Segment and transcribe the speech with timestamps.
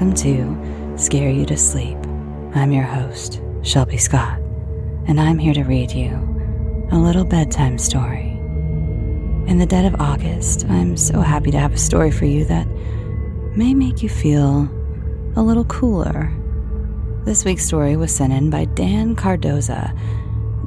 [0.00, 1.98] welcome to Scare You to Sleep.
[2.54, 4.38] I'm your host, Shelby Scott,
[5.06, 6.08] and I'm here to read you
[6.90, 8.30] a little bedtime story.
[9.46, 12.66] In the dead of August, I'm so happy to have a story for you that
[13.54, 14.70] may make you feel
[15.36, 16.32] a little cooler.
[17.26, 19.94] This week's story was sent in by Dan Cardoza.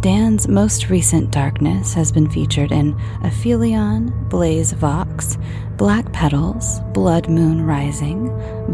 [0.04, 8.28] Dan's most recent darkness has been featured in Aphelion, BlazeVOX, Black Petals, Blood Moon Rising,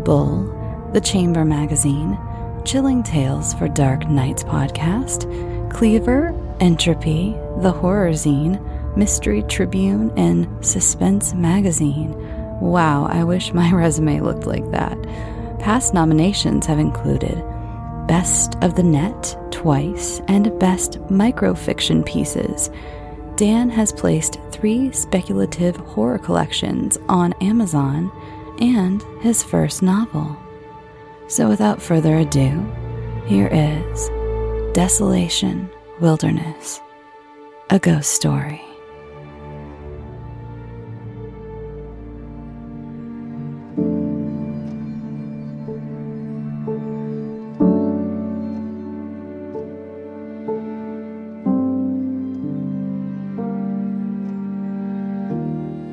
[0.04, 2.18] Bull, The Chamber Magazine,
[2.66, 5.30] Chilling Tales for Dark Nights podcast,
[5.71, 12.16] Cleaver, Entropy, The Horror Zine, Mystery Tribune, and Suspense Magazine.
[12.59, 14.99] Wow, I wish my resume looked like that.
[15.59, 17.38] Past nominations have included
[18.09, 22.72] Best of the Net twice and Best Microfiction Pieces.
[23.35, 28.12] Dan has placed three speculative horror collections on Amazon
[28.60, 30.35] and his first novel.
[31.27, 32.68] So, without further ado,
[33.27, 34.10] here is
[34.74, 35.70] Desolation
[36.02, 36.82] Wilderness,
[37.70, 38.68] a ghost story.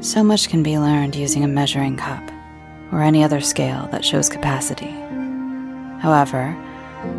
[0.07, 2.23] So much can be learned using a measuring cup
[2.93, 4.93] or any other scale that shows capacity.
[5.99, 6.57] However,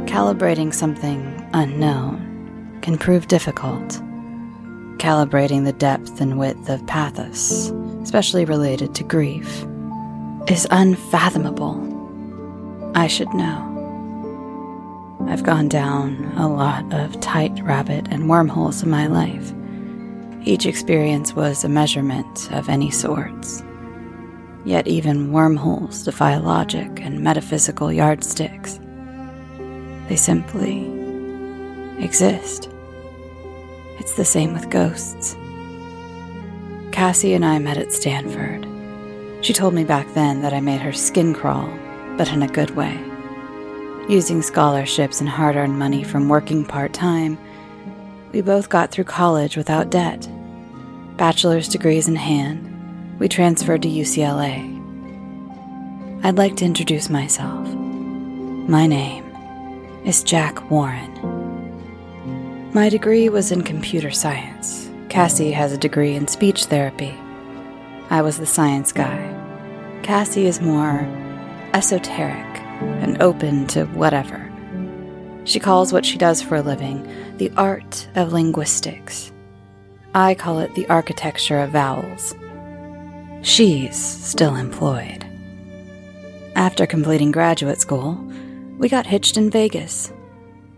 [0.06, 4.02] calibrating something unknown can prove difficult.
[5.00, 7.72] Calibrating the depth and width of pathos,
[8.04, 9.66] especially related to grief,
[10.48, 11.76] is unfathomable.
[12.96, 13.66] I should know.
[15.28, 19.52] I've gone down a lot of tight rabbit and wormholes in my life
[20.48, 23.62] each experience was a measurement of any sorts.
[24.64, 28.80] Yet even wormholes defy logic and metaphysical yardsticks.
[30.08, 30.86] They simply
[32.02, 32.70] exist.
[34.00, 35.36] It's the same with ghosts.
[36.94, 38.66] Cassie and I met at Stanford.
[39.42, 41.70] She told me back then that I made her skin crawl,
[42.18, 42.98] but in a good way.
[44.08, 47.38] Using scholarships and hard earned money from working part time,
[48.32, 50.30] we both got through college without debt
[51.18, 52.64] bachelor's degrees in hand,
[53.20, 54.74] we transferred to UCLA.
[56.24, 57.68] I'd like to introduce myself.
[57.68, 59.24] My name
[60.06, 61.12] is Jack Warren.
[62.74, 64.90] My degree was in computer science.
[65.10, 67.18] Cassie has a degree in speech therapy.
[68.12, 69.34] I was the science guy.
[70.04, 71.00] Cassie is more
[71.74, 72.46] esoteric
[73.02, 74.44] and open to whatever.
[75.46, 79.32] She calls what she does for a living the art of linguistics.
[80.18, 82.34] I call it the architecture of vowels.
[83.44, 85.24] She's still employed.
[86.56, 88.16] After completing graduate school,
[88.80, 90.12] we got hitched in Vegas.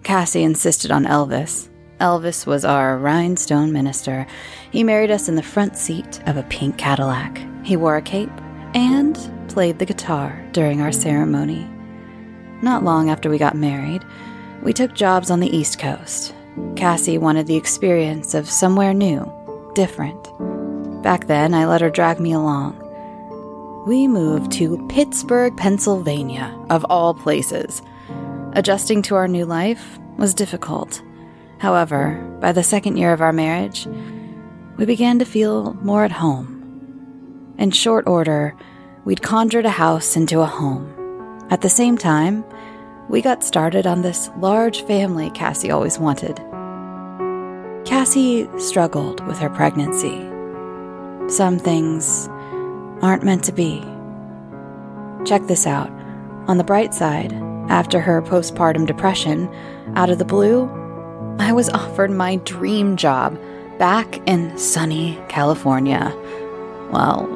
[0.04, 1.70] Cassie insisted on Elvis.
[2.02, 4.28] Elvis was our rhinestone minister.
[4.72, 7.42] He married us in the front seat of a pink Cadillac.
[7.64, 8.42] He wore a cape
[8.74, 9.18] and
[9.48, 11.66] played the guitar during our ceremony.
[12.62, 14.04] Not long after we got married,
[14.62, 16.34] we took jobs on the East Coast.
[16.76, 19.32] Cassie wanted the experience of somewhere new,
[19.76, 20.30] different.
[21.04, 22.76] Back then, I let her drag me along.
[23.88, 27.82] We moved to Pittsburgh, Pennsylvania, of all places.
[28.54, 31.02] Adjusting to our new life was difficult.
[31.60, 33.88] However, by the second year of our marriage,
[34.78, 36.56] we began to feel more at home.
[37.58, 38.56] In short order,
[39.06, 40.96] we'd conjured a house into a home.
[41.50, 42.46] At the same time,
[43.10, 46.38] we got started on this large family Cassie always wanted.
[47.84, 50.20] Cassie struggled with her pregnancy.
[51.28, 52.30] Some things
[53.02, 53.82] aren't meant to be.
[55.26, 55.90] Check this out.
[56.48, 57.34] On the bright side,
[57.68, 59.50] after her postpartum depression,
[59.96, 60.70] out of the blue,
[61.40, 63.40] I was offered my dream job
[63.80, 66.14] back in sunny California.
[66.92, 67.28] Well,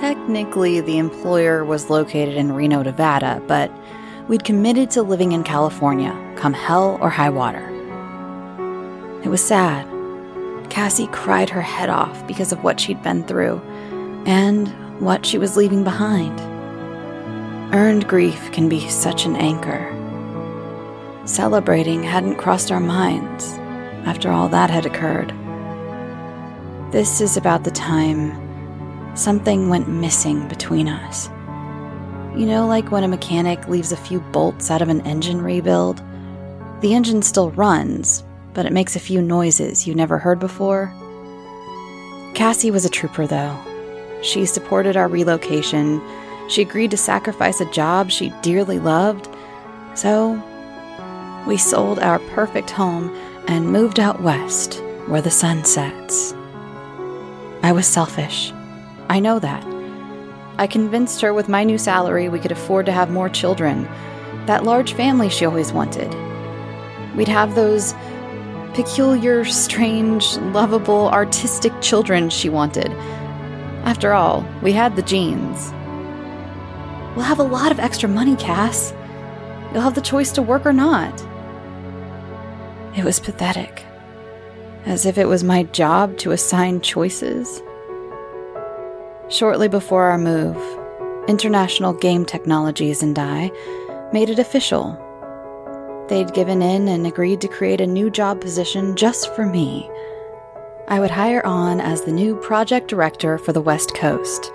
[0.00, 3.70] technically, the employer was located in Reno, Nevada, but
[4.28, 7.70] we'd committed to living in California, come hell or high water.
[9.22, 9.86] It was sad.
[10.70, 13.60] Cassie cried her head off because of what she'd been through
[14.26, 14.68] and
[15.00, 16.40] what she was leaving behind.
[17.74, 19.90] Earned grief can be such an anchor.
[21.26, 23.52] Celebrating hadn't crossed our minds
[24.06, 25.32] after all that had occurred.
[26.92, 28.40] This is about the time
[29.16, 31.28] something went missing between us.
[32.36, 36.02] You know, like when a mechanic leaves a few bolts out of an engine rebuild?
[36.80, 40.92] The engine still runs, but it makes a few noises you never heard before.
[42.34, 43.56] Cassie was a trooper, though.
[44.22, 46.02] She supported our relocation,
[46.48, 49.28] She agreed to sacrifice a job she dearly loved.
[49.94, 50.42] So,
[51.46, 53.14] we sold our perfect home
[53.46, 56.34] and moved out west where the sun sets.
[57.62, 58.52] I was selfish.
[59.08, 59.73] I know that.
[60.56, 63.84] I convinced her with my new salary we could afford to have more children,
[64.46, 66.14] that large family she always wanted.
[67.16, 67.92] We'd have those
[68.74, 72.90] peculiar, strange, lovable, artistic children she wanted.
[73.84, 75.72] After all, we had the genes.
[77.16, 78.92] We'll have a lot of extra money, Cass.
[79.72, 81.20] You'll have the choice to work or not.
[82.96, 83.84] It was pathetic.
[84.86, 87.60] As if it was my job to assign choices.
[89.34, 90.56] Shortly before our move,
[91.26, 93.50] International Game Technologies and I
[94.12, 94.96] made it official.
[96.08, 99.90] They'd given in and agreed to create a new job position just for me.
[100.86, 104.52] I would hire on as the new project director for the West Coast.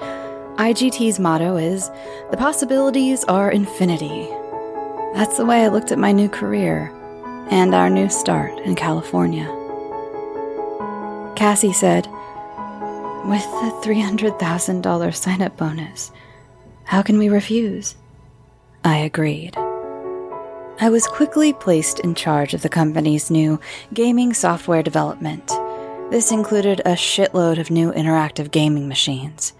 [0.55, 1.91] IGT's motto is
[2.31, 4.29] The possibilities are infinity.
[5.13, 6.89] That's the way I looked at my new career
[7.49, 9.43] and our new start in California.
[11.35, 12.07] Cassie said,
[13.25, 16.11] With the $300,000 sign up bonus,
[16.85, 17.95] how can we refuse?
[18.83, 19.55] I agreed.
[20.81, 23.59] I was quickly placed in charge of the company's new
[23.93, 25.47] gaming software development.
[26.09, 29.53] This included a shitload of new interactive gaming machines.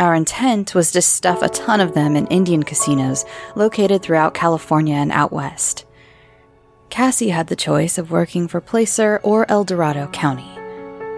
[0.00, 4.96] Our intent was to stuff a ton of them in Indian casinos located throughout California
[4.96, 5.86] and out west.
[6.90, 10.50] Cassie had the choice of working for Placer or El Dorado County.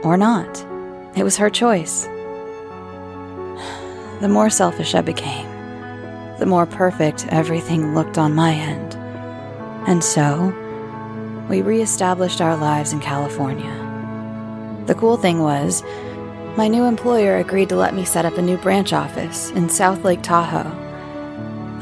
[0.05, 0.72] Or not.
[1.15, 2.05] It was her choice.
[4.21, 5.49] The more selfish I became,
[6.39, 8.95] the more perfect everything looked on my end.
[9.87, 10.55] And so,
[11.51, 13.73] we reestablished our lives in California.
[14.87, 15.83] The cool thing was,
[16.57, 20.05] my new employer agreed to let me set up a new branch office in South
[20.05, 20.79] Lake Tahoe.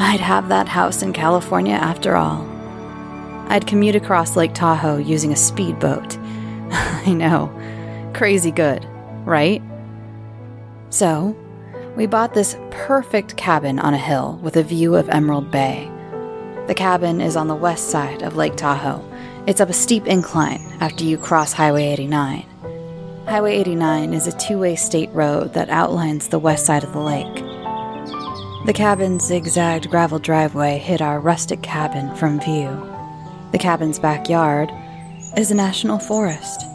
[0.01, 2.49] I'd have that house in California after all.
[3.49, 6.17] I'd commute across Lake Tahoe using a speedboat.
[6.73, 7.53] I know,
[8.15, 8.87] crazy good,
[9.25, 9.63] right?
[10.91, 11.37] So,
[11.97, 15.91] we bought this perfect cabin on a hill with a view of Emerald Bay.
[16.67, 19.05] The cabin is on the west side of Lake Tahoe.
[19.47, 22.47] It's up a steep incline after you cross Highway 89.
[23.27, 27.01] Highway 89 is a two way state road that outlines the west side of the
[27.01, 27.35] lake.
[28.67, 32.69] The cabin's zigzagged gravel driveway hid our rustic cabin from view.
[33.53, 34.71] The cabin's backyard
[35.37, 36.70] is a national forest.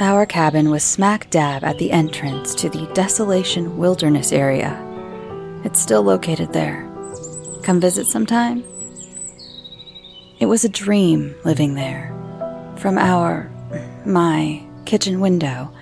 [0.00, 4.80] Our cabin was smack dab at the entrance to the Desolation Wilderness area.
[5.64, 6.88] It's still located there.
[7.62, 8.64] Come visit sometime?
[10.40, 12.08] It was a dream living there.
[12.78, 13.50] From our,
[14.04, 15.72] my, kitchen window,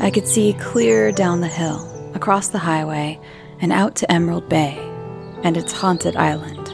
[0.00, 3.20] I could see clear down the hill, across the highway,
[3.60, 4.76] and out to Emerald Bay
[5.44, 6.66] and its haunted island.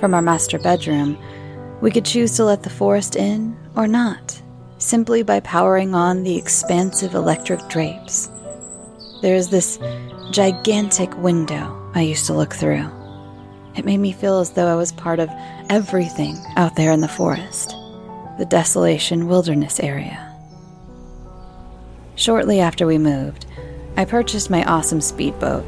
[0.00, 1.18] From our master bedroom,
[1.82, 4.40] we could choose to let the forest in or not,
[4.80, 8.30] simply by powering on the expansive electric drapes.
[9.22, 9.78] There's this
[10.30, 12.88] gigantic window I used to look through.
[13.76, 15.30] It made me feel as though I was part of
[15.68, 17.74] everything out there in the forest,
[18.38, 20.26] the desolation wilderness area.
[22.16, 23.46] Shortly after we moved,
[23.96, 25.64] I purchased my awesome speedboat.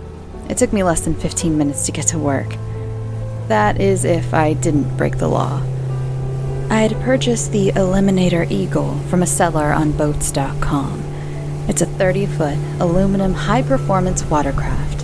[0.49, 2.57] It took me less than 15 minutes to get to work.
[3.49, 5.63] That is, if I didn't break the law.
[6.73, 11.03] I had purchased the Eliminator Eagle from a seller on boats.com.
[11.69, 15.03] It's a 30 foot aluminum high performance watercraft.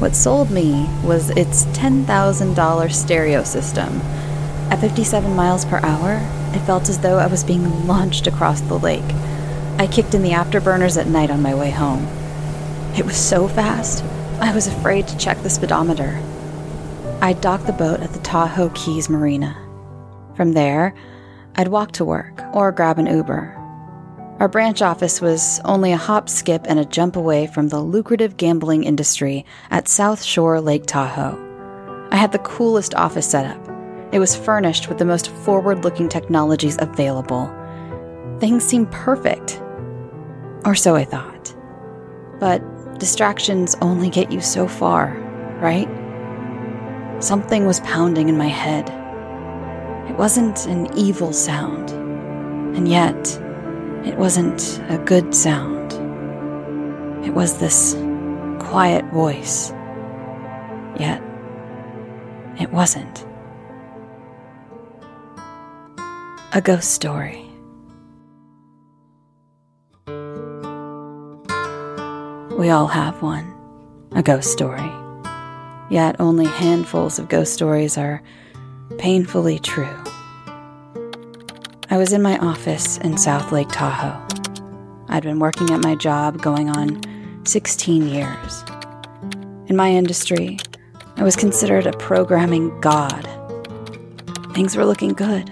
[0.00, 4.00] What sold me was its $10,000 stereo system.
[4.72, 6.14] At 57 miles per hour,
[6.52, 9.14] it felt as though I was being launched across the lake.
[9.78, 12.08] I kicked in the afterburners at night on my way home.
[12.96, 14.02] It was so fast,
[14.40, 16.20] I was afraid to check the speedometer.
[17.22, 19.67] I docked the boat at the Tahoe Keys Marina.
[20.38, 20.94] From there,
[21.56, 23.56] I'd walk to work or grab an Uber.
[24.38, 28.36] Our branch office was only a hop, skip, and a jump away from the lucrative
[28.36, 31.36] gambling industry at South Shore Lake Tahoe.
[32.12, 33.58] I had the coolest office setup.
[34.12, 37.52] It was furnished with the most forward looking technologies available.
[38.38, 39.60] Things seemed perfect.
[40.64, 41.52] Or so I thought.
[42.38, 42.62] But
[43.00, 45.16] distractions only get you so far,
[45.60, 45.88] right?
[47.20, 48.97] Something was pounding in my head.
[50.08, 51.90] It wasn't an evil sound,
[52.76, 53.40] and yet
[54.04, 55.92] it wasn't a good sound.
[57.24, 57.94] It was this
[58.58, 59.70] quiet voice,
[60.98, 61.22] yet
[62.60, 63.26] it wasn't.
[66.52, 67.44] A ghost story.
[72.58, 73.54] We all have one,
[74.12, 74.90] a ghost story.
[75.90, 78.22] Yet only handfuls of ghost stories are
[78.96, 80.02] painfully true.
[81.90, 84.24] I was in my office in South Lake Tahoe.
[85.08, 87.00] I'd been working at my job going on
[87.44, 88.64] 16 years.
[89.66, 90.58] In my industry,
[91.16, 93.28] I was considered a programming god.
[94.54, 95.50] Things were looking good.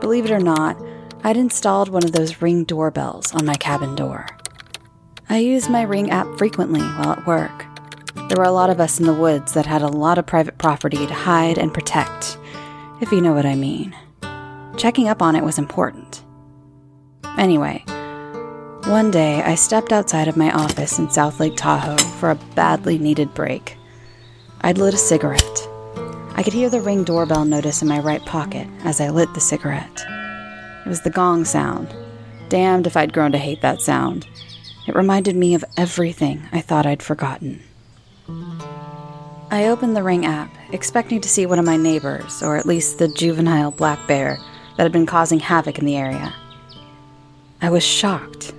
[0.00, 0.80] Believe it or not,
[1.24, 4.26] I'd installed one of those ring doorbells on my cabin door.
[5.28, 7.47] I used my ring app frequently while at work.
[8.28, 10.58] There were a lot of us in the woods that had a lot of private
[10.58, 12.36] property to hide and protect,
[13.00, 13.96] if you know what I mean.
[14.76, 16.22] Checking up on it was important.
[17.38, 17.82] Anyway,
[18.84, 22.98] one day I stepped outside of my office in South Lake Tahoe for a badly
[22.98, 23.78] needed break.
[24.60, 25.68] I'd lit a cigarette.
[26.34, 29.40] I could hear the ring doorbell notice in my right pocket as I lit the
[29.40, 30.04] cigarette.
[30.84, 31.94] It was the gong sound.
[32.50, 34.26] Damned if I'd grown to hate that sound.
[34.86, 37.62] It reminded me of everything I thought I'd forgotten.
[39.50, 42.98] I opened the Ring app, expecting to see one of my neighbors, or at least
[42.98, 44.38] the juvenile black bear
[44.76, 46.34] that had been causing havoc in the area.
[47.62, 48.52] I was shocked.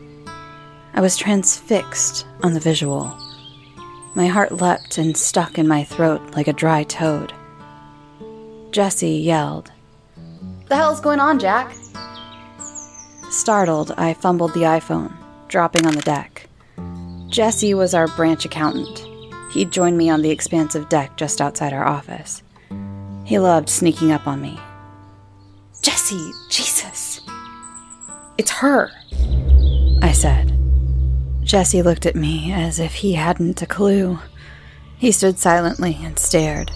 [0.93, 3.15] I was transfixed on the visual.
[4.15, 7.31] My heart leapt and stuck in my throat like a dry toad.
[8.71, 9.71] Jesse yelled,
[10.67, 11.71] The hell's going on, Jack?
[13.29, 15.13] Startled, I fumbled the iPhone,
[15.47, 16.49] dropping on the deck.
[17.27, 19.08] Jesse was our branch accountant.
[19.51, 22.43] He'd joined me on the expansive deck just outside our office.
[23.25, 24.59] He loved sneaking up on me,
[25.81, 27.21] Jesse, Jesus.
[28.37, 28.91] It's her,
[30.01, 30.55] I said.
[31.43, 34.19] Jesse looked at me as if he hadn't a clue.
[34.97, 36.71] He stood silently and stared.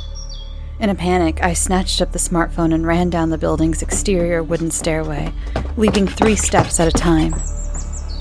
[0.80, 4.72] In a panic, I snatched up the smartphone and ran down the building's exterior wooden
[4.72, 5.32] stairway,
[5.78, 7.36] leaping three steps at a time.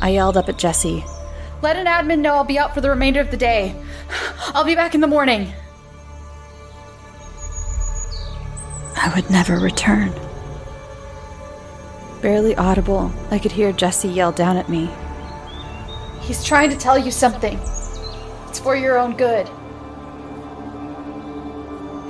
[0.01, 1.05] I yelled up at Jesse,
[1.63, 3.75] Let an admin know I'll be out for the remainder of the day.
[4.55, 5.53] I'll be back in the morning.
[8.97, 10.13] I would never return.
[12.21, 14.89] Barely audible, I could hear Jesse yell down at me.
[16.21, 17.59] He's trying to tell you something.
[18.49, 19.49] It's for your own good.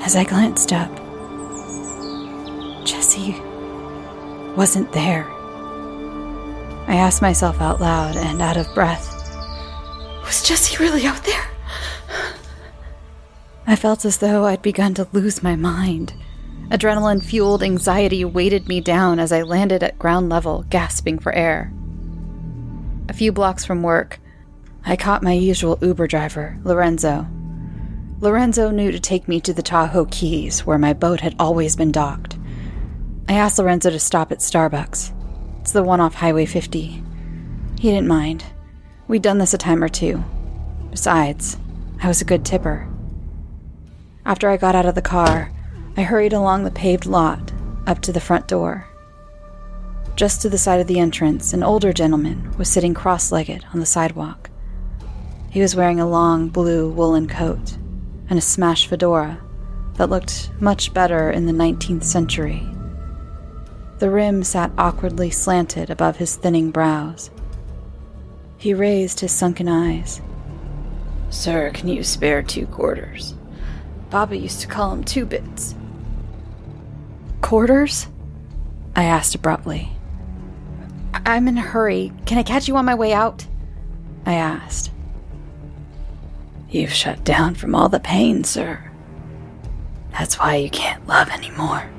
[0.03, 0.91] As I glanced up,
[2.85, 3.41] Jesse
[4.57, 5.27] wasn't there.
[6.89, 9.09] I asked myself out loud and out of breath
[10.25, 11.52] Was Jesse really out there?
[13.73, 16.13] I felt as though I'd begun to lose my mind.
[16.69, 21.73] Adrenaline fueled anxiety weighted me down as I landed at ground level, gasping for air.
[23.09, 24.21] A few blocks from work,
[24.85, 27.27] I caught my usual Uber driver, Lorenzo.
[28.21, 31.93] Lorenzo knew to take me to the Tahoe Keys, where my boat had always been
[31.93, 32.37] docked.
[33.27, 35.15] I asked Lorenzo to stop at Starbucks.
[35.63, 37.03] It's the one off Highway 50.
[37.81, 38.45] He didn't mind.
[39.09, 40.23] We'd done this a time or two.
[40.91, 41.57] Besides,
[42.03, 42.92] I was a good tipper.
[44.25, 45.51] After I got out of the car,
[45.97, 47.53] I hurried along the paved lot
[47.87, 48.87] up to the front door.
[50.15, 53.81] Just to the side of the entrance, an older gentleman was sitting cross legged on
[53.81, 54.49] the sidewalk.
[55.51, 57.77] He was wearing a long blue woolen coat
[58.29, 59.41] and a smashed fedora
[59.95, 62.67] that looked much better in the 19th century.
[63.99, 67.31] The rim sat awkwardly slanted above his thinning brows.
[68.57, 70.21] He raised his sunken eyes.
[71.31, 73.35] Sir, can you spare two quarters?
[74.13, 75.75] Baba used to call them two bits.
[77.41, 78.09] Quarters?
[78.95, 79.91] I asked abruptly.
[81.15, 82.13] I'm in a hurry.
[82.27, 83.47] Can I catch you on my way out?
[84.27, 84.91] I asked.
[86.69, 88.93] You've shut down from all the pain, sir.
[90.11, 91.91] That's why you can't love anymore.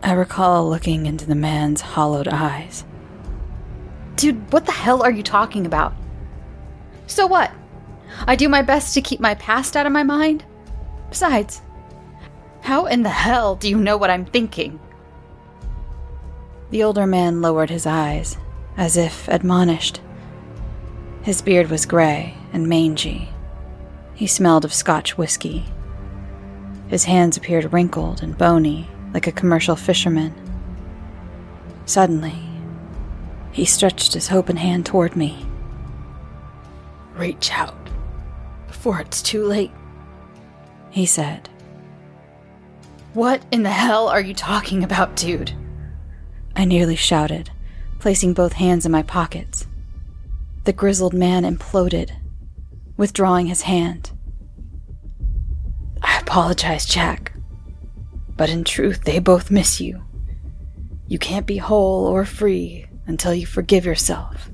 [0.00, 2.84] I recall looking into the man's hollowed eyes.
[4.14, 5.92] Dude, what the hell are you talking about?
[7.08, 7.50] So what?
[8.26, 10.44] I do my best to keep my past out of my mind.
[11.08, 11.62] Besides,
[12.62, 14.78] how in the hell do you know what I'm thinking?
[16.70, 18.36] The older man lowered his eyes,
[18.76, 20.00] as if admonished.
[21.22, 23.28] His beard was gray and mangy.
[24.14, 25.64] He smelled of Scotch whiskey.
[26.88, 30.34] His hands appeared wrinkled and bony, like a commercial fisherman.
[31.86, 32.38] Suddenly,
[33.52, 35.44] he stretched his open hand toward me.
[37.16, 37.79] Reach out
[38.80, 39.70] before it's too late,
[40.88, 41.50] he said.
[43.12, 45.52] What in the hell are you talking about, dude?
[46.56, 47.50] I nearly shouted,
[47.98, 49.66] placing both hands in my pockets.
[50.64, 52.12] The grizzled man imploded,
[52.96, 54.12] withdrawing his hand.
[56.00, 57.34] I apologize, Jack,
[58.34, 60.02] but in truth, they both miss you.
[61.06, 64.50] You can't be whole or free until you forgive yourself.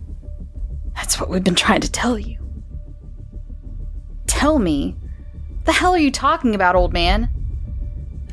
[0.97, 2.46] That's what we've been trying to tell you.
[4.37, 4.95] Tell me.
[5.65, 7.31] The hell are you talking about, old man?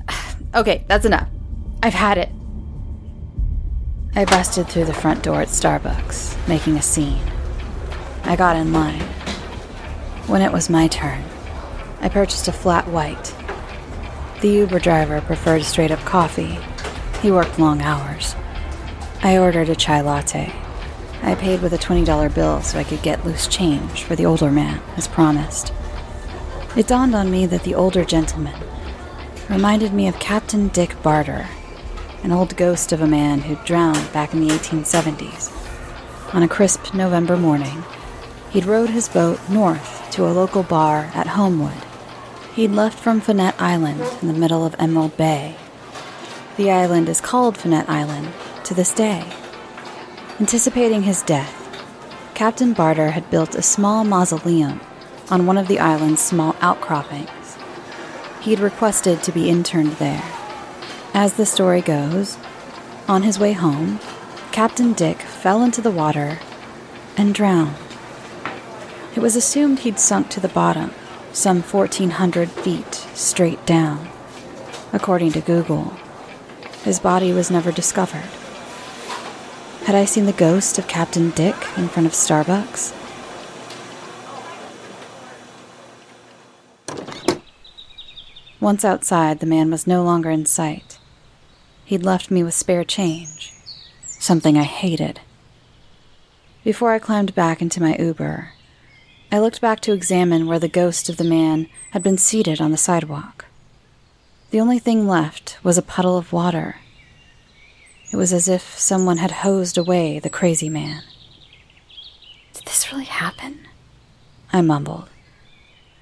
[0.53, 1.29] okay, that's enough.
[1.81, 2.29] I've had it.
[4.13, 7.23] I busted through the front door at Starbucks, making a scene.
[8.25, 9.01] I got in line.
[10.27, 11.23] When it was my turn,
[12.01, 13.33] I purchased a flat white.
[14.41, 16.59] The Uber driver preferred straight up coffee.
[17.21, 18.35] He worked long hours.
[19.23, 20.53] I ordered a chai latte.
[21.21, 24.51] I paid with a $20 bill so I could get loose change for the older
[24.51, 25.71] man, as promised.
[26.75, 28.59] It dawned on me that the older gentleman
[29.47, 31.47] reminded me of Captain Dick Barter,
[32.23, 35.51] an old ghost of a man who'd drowned back in the 1870s.
[36.33, 37.83] On a crisp November morning,
[38.49, 41.85] he'd rowed his boat north to a local bar at Homewood.
[42.55, 45.55] He'd left from Fannette Island in the middle of Emerald Bay.
[46.57, 48.29] The island is called Fannette Island
[48.63, 49.31] to this day.
[50.39, 51.53] Anticipating his death,
[52.33, 54.81] Captain Barter had built a small mausoleum
[55.29, 57.57] on one of the island's small outcroppings.
[58.41, 60.23] He'd requested to be interned there.
[61.13, 62.37] As the story goes,
[63.07, 63.99] on his way home,
[64.51, 66.39] Captain Dick fell into the water
[67.17, 67.75] and drowned.
[69.15, 70.91] It was assumed he'd sunk to the bottom,
[71.31, 74.09] some 1,400 feet straight down.
[74.91, 75.93] According to Google,
[76.83, 78.29] his body was never discovered.
[79.85, 83.02] Had I seen the ghost of Captain Dick in front of Starbucks?
[88.63, 90.97] Once outside, the man was no longer in sight.
[91.83, 93.53] He'd left me with spare change,
[94.07, 95.19] something I hated.
[96.63, 98.53] Before I climbed back into my Uber,
[99.31, 102.71] I looked back to examine where the ghost of the man had been seated on
[102.71, 103.45] the sidewalk.
[104.51, 106.77] The only thing left was a puddle of water
[108.13, 111.01] it was as if someone had hosed away the crazy man.
[112.53, 113.67] Did this really happen?
[114.53, 115.09] I mumbled.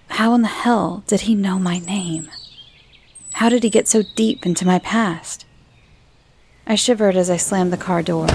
[0.10, 2.30] How in the hell did he know my name?
[3.34, 5.46] How did he get so deep into my past?
[6.68, 8.28] I shivered as I slammed the car door.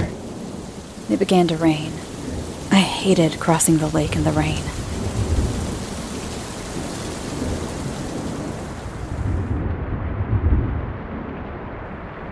[1.09, 1.92] It began to rain.
[2.70, 4.62] I hated crossing the lake in the rain.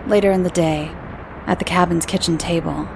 [0.07, 0.91] Later in the day,
[1.47, 2.87] at the cabin's kitchen table,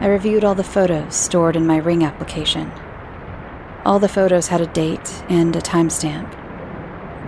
[0.00, 2.72] I reviewed all the photos stored in my Ring application.
[3.84, 6.43] All the photos had a date and a timestamp.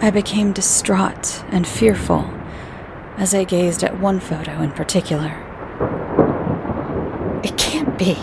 [0.01, 2.31] I became distraught and fearful
[3.17, 5.43] as I gazed at one photo in particular.
[7.43, 8.17] It can't be,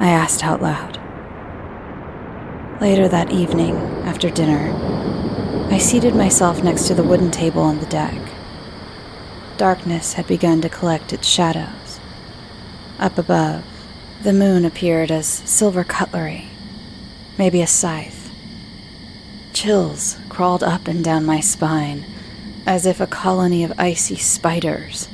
[0.00, 0.98] I asked out loud.
[2.80, 4.72] Later that evening, after dinner,
[5.70, 8.20] I seated myself next to the wooden table on the deck.
[9.58, 12.00] Darkness had begun to collect its shadows.
[12.98, 13.64] Up above,
[14.22, 16.48] the moon appeared as silver cutlery,
[17.38, 18.30] maybe a scythe.
[19.52, 22.04] Chills crawled up and down my spine,
[22.64, 25.08] as if a colony of icy spiders.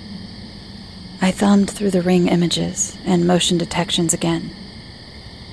[1.22, 4.50] I thumbed through the ring images and motion detections again.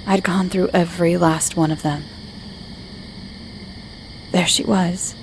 [0.06, 2.04] I'd gone through every last one of them.
[4.34, 5.16] There she was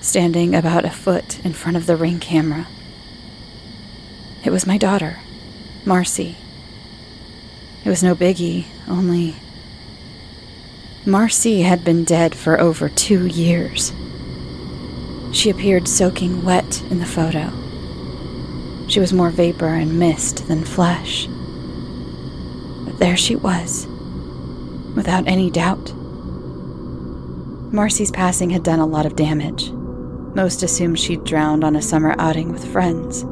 [0.00, 2.66] standing about a foot in front of the ring camera.
[4.42, 5.20] It was my daughter,
[5.84, 6.34] Marcy.
[7.84, 9.36] It was no biggie, only.
[11.08, 13.92] Marcy had been dead for over two years.
[15.32, 17.52] She appeared soaking wet in the photo.
[18.88, 21.28] She was more vapor and mist than flesh.
[22.84, 23.86] But there she was,
[24.96, 25.92] without any doubt.
[27.72, 29.70] Marcy's passing had done a lot of damage.
[29.70, 33.22] Most assumed she'd drowned on a summer outing with friends.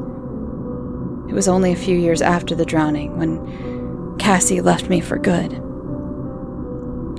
[1.29, 5.61] It was only a few years after the drowning when Cassie left me for good.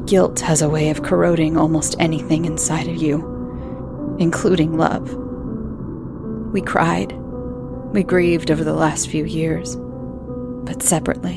[0.06, 5.12] Guilt has a way of corroding almost anything inside of you, including love.
[6.52, 7.12] We cried.
[7.92, 11.36] We grieved over the last few years, but separately.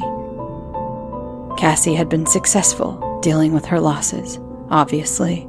[1.57, 5.47] Cassie had been successful dealing with her losses, obviously.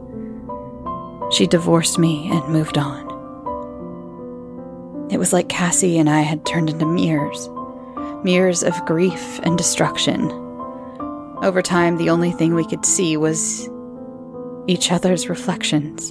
[1.31, 3.09] She divorced me and moved on.
[5.11, 7.49] It was like Cassie and I had turned into mirrors
[8.25, 10.29] mirrors of grief and destruction.
[11.42, 13.66] Over time, the only thing we could see was
[14.66, 16.11] each other's reflections.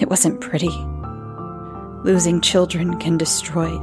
[0.00, 0.72] It wasn't pretty.
[2.02, 3.78] Losing children can destroy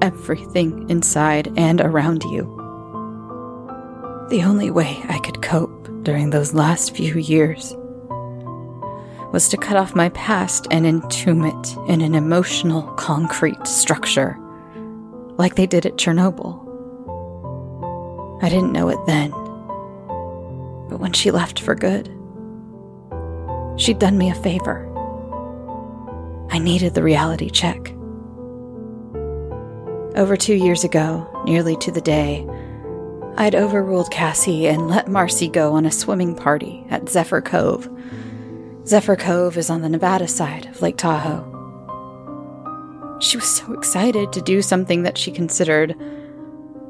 [0.00, 2.44] everything inside and around you.
[4.30, 7.74] The only way I could cope during those last few years
[9.32, 14.38] was to cut off my past and entomb it in an emotional, concrete structure,
[15.36, 16.69] like they did at Chernobyl.
[18.42, 19.30] I didn't know it then,
[20.88, 22.06] but when she left for good,
[23.78, 24.86] she'd done me a favor.
[26.50, 27.92] I needed the reality check.
[30.16, 32.46] Over two years ago, nearly to the day,
[33.36, 37.88] I'd overruled Cassie and let Marcy go on a swimming party at Zephyr Cove.
[38.86, 41.46] Zephyr Cove is on the Nevada side of Lake Tahoe.
[43.20, 45.94] She was so excited to do something that she considered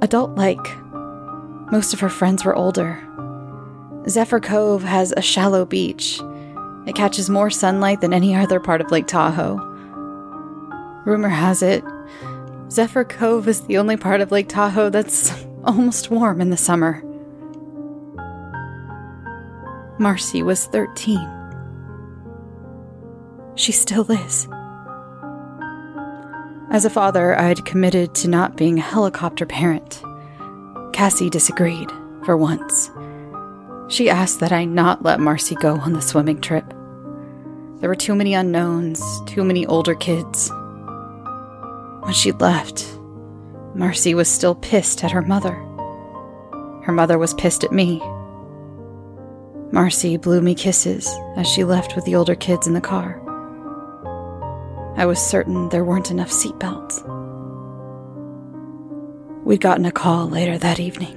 [0.01, 0.65] adult like.
[1.71, 2.99] Most of her friends were older.
[4.09, 6.21] Zephyr Cove has a shallow beach.
[6.87, 9.57] It catches more sunlight than any other part of Lake Tahoe.
[11.05, 11.85] Rumor has it,
[12.71, 17.03] Zephyr Cove is the only part of Lake Tahoe that's almost warm in the summer.
[19.99, 21.19] Marcy was 13.
[23.57, 24.49] She still is.
[26.71, 30.01] As a father, I'd committed to not being a helicopter parent.
[30.93, 31.91] Cassie disagreed,
[32.25, 32.91] for once.
[33.89, 36.65] She asked that I not let Marcy go on the swimming trip.
[37.81, 40.51] There were too many unknowns, too many older kids.
[42.01, 42.87] When she left,
[43.75, 45.55] Marcy was still pissed at her mother.
[46.83, 48.01] Her mother was pissed at me.
[49.73, 53.21] Marcy blew me kisses as she left with the older kids in the car.
[54.97, 57.20] I was certain there weren't enough seatbelts.
[59.51, 61.17] We'd gotten a call later that evening.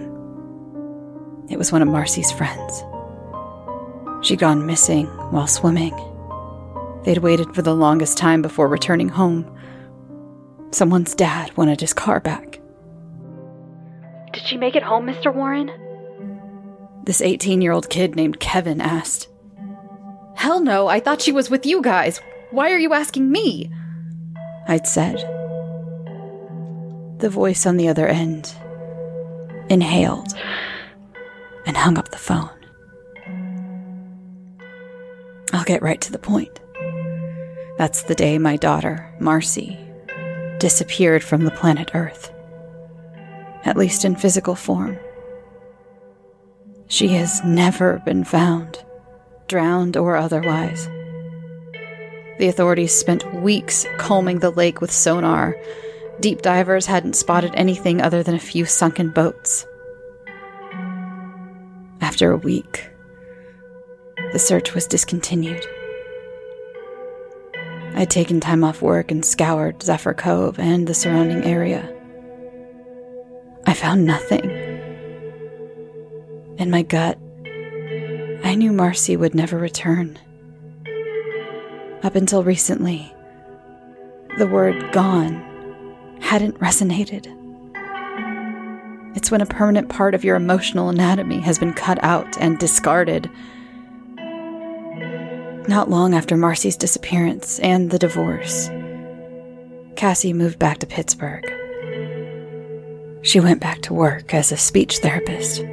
[1.52, 2.84] It was one of Marcy's friends.
[4.26, 5.94] She'd gone missing while swimming.
[7.04, 9.46] They'd waited for the longest time before returning home.
[10.72, 12.60] Someone's dad wanted his car back.
[14.32, 15.32] Did she make it home, Mr.
[15.32, 15.72] Warren?
[17.04, 19.28] This 18 year old kid named Kevin asked.
[20.38, 22.20] Hell no, I thought she was with you guys.
[22.50, 23.70] Why are you asking me?
[24.68, 25.24] I'd said.
[27.24, 28.54] The voice on the other end
[29.70, 30.34] inhaled
[31.66, 32.50] and hung up the phone.
[35.54, 36.60] I'll get right to the point.
[37.78, 39.80] That's the day my daughter, Marcy,
[40.60, 42.30] disappeared from the planet Earth,
[43.64, 45.00] at least in physical form.
[46.90, 48.84] She has never been found,
[49.48, 50.88] drowned or otherwise.
[52.38, 55.56] The authorities spent weeks combing the lake with sonar.
[56.20, 59.66] Deep divers hadn't spotted anything other than a few sunken boats.
[62.02, 62.90] After a week,
[64.32, 65.66] the search was discontinued.
[67.96, 71.90] I'd taken time off work and scoured Zephyr Cove and the surrounding area.
[73.66, 74.50] I found nothing.
[76.58, 77.18] In my gut,
[78.44, 80.20] I knew Marcy would never return.
[82.04, 83.14] Up until recently,
[84.38, 85.53] the word gone
[86.24, 87.28] hadn't resonated.
[89.16, 93.30] It's when a permanent part of your emotional anatomy has been cut out and discarded.
[95.68, 98.70] Not long after Marcy's disappearance and the divorce,
[99.96, 101.46] Cassie moved back to Pittsburgh.
[103.22, 105.64] She went back to work as a speech therapist.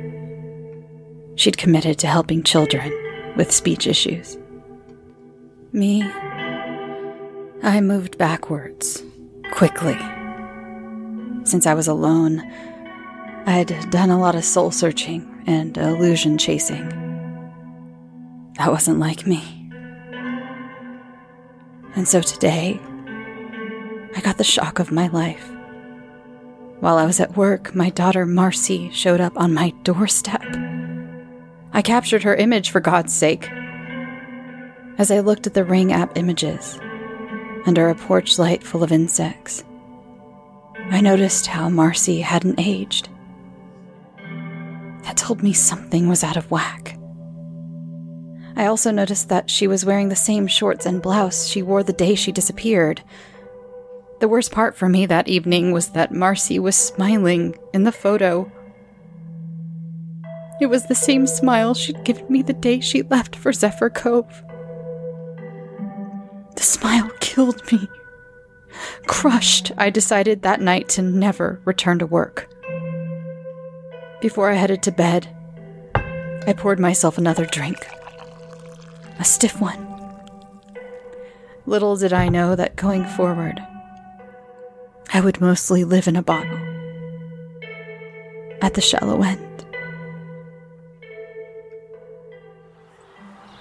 [1.36, 2.92] She'd committed to helping children
[3.36, 4.36] with speech issues.
[5.72, 6.02] Me,
[7.62, 9.02] I moved backwards,
[9.52, 9.98] quickly.
[11.50, 12.48] Since I was alone,
[13.44, 16.88] I'd done a lot of soul searching and illusion chasing.
[18.56, 19.42] That wasn't like me.
[21.96, 22.78] And so today,
[24.14, 25.50] I got the shock of my life.
[26.78, 30.44] While I was at work, my daughter Marcy showed up on my doorstep.
[31.72, 33.50] I captured her image for God's sake
[34.98, 36.78] as I looked at the Ring app images
[37.66, 39.64] under a porch light full of insects.
[40.90, 43.08] I noticed how Marcy hadn't aged.
[45.04, 46.98] That told me something was out of whack.
[48.56, 51.92] I also noticed that she was wearing the same shorts and blouse she wore the
[51.92, 53.02] day she disappeared.
[54.18, 58.50] The worst part for me that evening was that Marcy was smiling in the photo.
[60.60, 64.42] It was the same smile she'd given me the day she left for Zephyr Cove.
[66.56, 67.88] The smile killed me.
[69.06, 72.48] Crushed, I decided that night to never return to work.
[74.20, 75.28] Before I headed to bed,
[76.46, 77.86] I poured myself another drink.
[79.18, 79.86] A stiff one.
[81.66, 83.60] Little did I know that going forward,
[85.12, 86.58] I would mostly live in a bottle.
[88.62, 89.64] At the shallow end.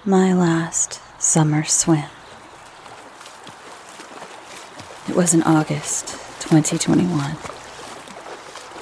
[0.04, 2.04] My last summer swim.
[5.08, 7.36] It was in August 2021.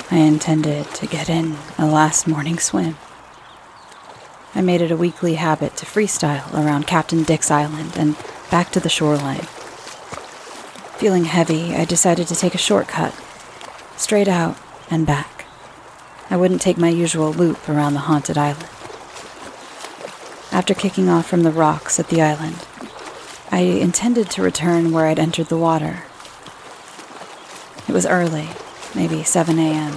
[0.09, 2.97] I intended to get in a last morning swim.
[4.55, 8.17] I made it a weekly habit to freestyle around Captain Dick's Island and
[8.53, 9.49] back to the shoreline.
[11.01, 13.15] Feeling heavy, I decided to take a shortcut,
[13.97, 14.57] straight out
[14.89, 15.45] and back.
[16.31, 18.71] I wouldn't take my usual loop around the haunted island.
[20.53, 22.65] After kicking off from the rocks at the island,
[23.51, 26.05] I intended to return where I'd entered the water.
[27.89, 28.51] It was early,
[28.95, 29.95] maybe 7 a.m.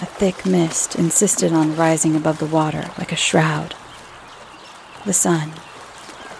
[0.00, 3.74] A thick mist insisted on rising above the water like a shroud.
[5.04, 5.54] The sun,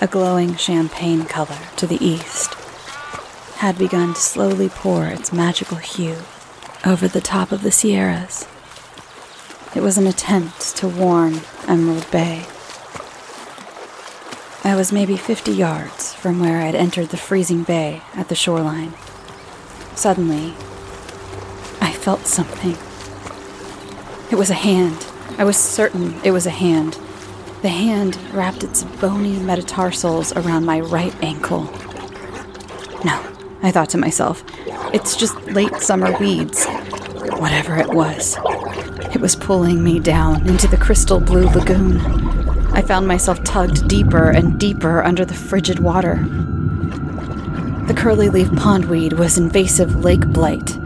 [0.00, 2.54] a glowing champagne color to the east,
[3.56, 6.18] had begun to slowly pour its magical hue
[6.86, 8.46] over the top of the Sierras.
[9.74, 12.46] It was an attempt to warn Emerald Bay.
[14.62, 18.92] I was maybe 50 yards from where I'd entered the freezing bay at the shoreline.
[19.98, 20.54] Suddenly,
[21.80, 22.76] I felt something.
[24.30, 25.04] It was a hand.
[25.38, 26.96] I was certain it was a hand.
[27.62, 31.64] The hand wrapped its bony metatarsals around my right ankle.
[33.04, 33.20] No,
[33.64, 34.44] I thought to myself,
[34.94, 36.64] it's just late summer weeds.
[37.40, 38.36] Whatever it was,
[39.12, 41.98] it was pulling me down into the crystal blue lagoon.
[42.72, 46.24] I found myself tugged deeper and deeper under the frigid water.
[47.88, 50.76] The curly leaf pondweed was invasive lake blight.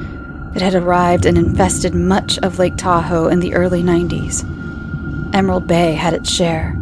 [0.55, 4.45] It had arrived and infested much of Lake Tahoe in the early 90s.
[5.35, 6.77] Emerald Bay had its share.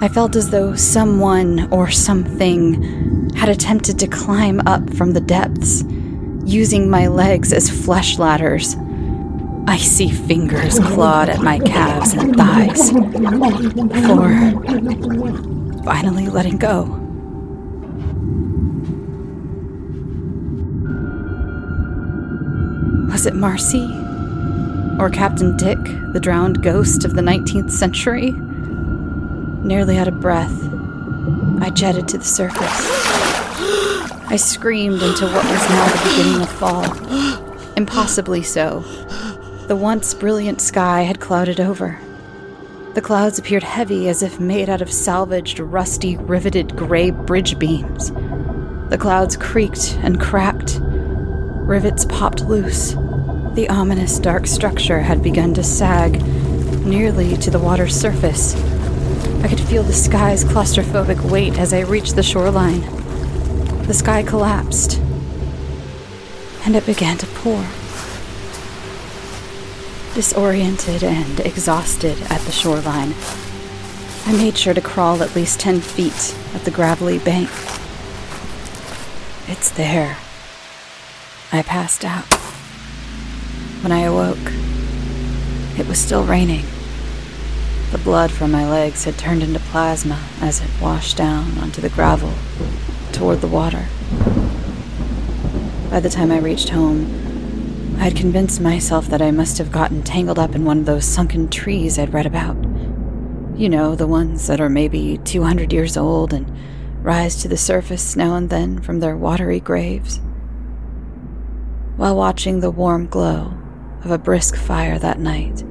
[0.00, 5.84] I felt as though someone or something had attempted to climb up from the depths,
[6.46, 8.76] using my legs as flesh ladders.
[9.66, 12.92] Icy fingers clawed at my calves and thighs
[13.90, 14.32] before
[15.84, 17.03] finally letting go.
[23.24, 23.86] Was it Marcy?
[24.98, 25.78] Or Captain Dick,
[26.12, 28.32] the drowned ghost of the 19th century?
[28.32, 30.52] Nearly out of breath,
[31.62, 32.60] I jetted to the surface.
[34.28, 37.72] I screamed into what was now the beginning of fall.
[37.78, 38.80] Impossibly so.
[39.68, 41.98] The once brilliant sky had clouded over.
[42.92, 48.10] The clouds appeared heavy as if made out of salvaged, rusty, riveted gray bridge beams.
[48.90, 50.78] The clouds creaked and cracked.
[50.82, 52.94] Rivets popped loose.
[53.54, 56.20] The ominous dark structure had begun to sag
[56.84, 58.56] nearly to the water's surface.
[59.44, 62.80] I could feel the sky's claustrophobic weight as I reached the shoreline.
[63.86, 64.98] The sky collapsed,
[66.64, 67.64] and it began to pour.
[70.14, 73.14] Disoriented and exhausted at the shoreline,
[74.26, 77.50] I made sure to crawl at least 10 feet up the gravelly bank.
[79.46, 80.16] It's there.
[81.52, 82.33] I passed out.
[83.84, 84.50] When I awoke,
[85.78, 86.64] it was still raining.
[87.92, 91.90] The blood from my legs had turned into plasma as it washed down onto the
[91.90, 92.32] gravel
[93.12, 93.84] toward the water.
[95.90, 100.02] By the time I reached home, I had convinced myself that I must have gotten
[100.02, 102.56] tangled up in one of those sunken trees I'd read about.
[103.54, 106.50] You know, the ones that are maybe 200 years old and
[107.02, 110.20] rise to the surface now and then from their watery graves.
[111.98, 113.58] While watching the warm glow
[114.04, 115.64] of a brisk fire that night,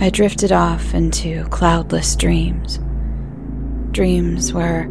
[0.00, 2.80] I drifted off into cloudless dreams.
[3.92, 4.86] Dreams where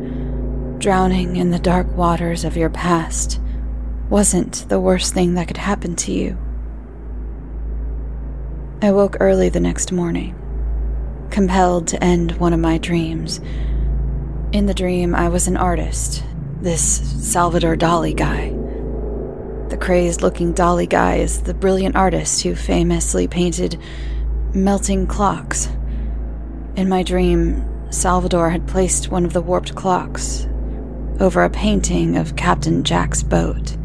[0.78, 3.40] drowning in the dark waters of your past
[4.10, 6.38] wasn't the worst thing that could happen to you.
[8.82, 10.36] I woke early the next morning,
[11.30, 13.40] compelled to end one of my dreams.
[14.54, 16.24] In the dream, I was an artist,
[16.62, 16.82] this
[17.32, 18.61] Salvador Dali guy.
[19.72, 23.80] The crazed looking Dali guy is the brilliant artist who famously painted
[24.54, 25.70] melting clocks.
[26.76, 30.46] In my dream, Salvador had placed one of the warped clocks
[31.22, 33.78] over a painting of Captain Jack's boat.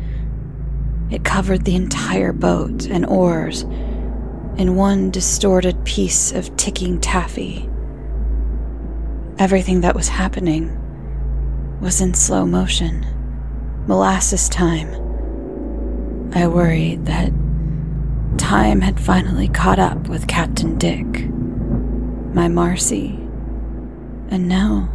[1.09, 7.71] It covered the entire boat and oars in one distorted piece of ticking taffy.
[9.39, 13.07] Everything that was happening was in slow motion,
[13.87, 15.06] molasses time.
[16.37, 17.33] I worried that
[18.37, 21.31] time had finally caught up with Captain Dick,
[22.35, 23.19] my Marcy,
[24.29, 24.93] and now,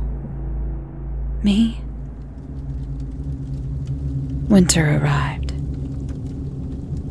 [1.42, 1.82] me.
[4.50, 5.54] Winter arrived.